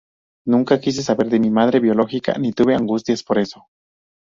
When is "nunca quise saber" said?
0.47-1.29